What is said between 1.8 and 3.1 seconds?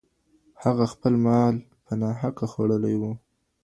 په ناحقه خوړلی و.